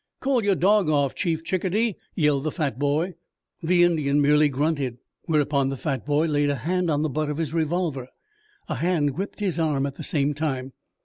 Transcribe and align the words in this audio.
"Call 0.19 0.43
your 0.43 0.55
dog 0.55 0.89
off, 0.89 1.13
Chief 1.13 1.43
Chickadee!" 1.43 1.95
yelled 2.15 2.45
the 2.45 2.49
fat 2.51 2.79
boy. 2.79 3.13
The 3.61 3.83
Indian 3.83 4.19
merely 4.19 4.49
grunted, 4.49 4.97
whereupon 5.25 5.69
the 5.69 5.77
fat 5.77 6.07
boy 6.07 6.25
laid 6.25 6.49
a 6.49 6.55
hand 6.55 6.89
on 6.89 7.03
the 7.03 7.07
butt 7.09 7.29
of 7.29 7.37
his 7.37 7.53
revolver. 7.53 8.07
A 8.67 8.73
hand 8.77 9.13
gripped 9.13 9.41
his 9.41 9.59
arm 9.59 9.85
at 9.85 9.97
the 9.97 10.03
same 10.03 10.33
time. 10.33 10.73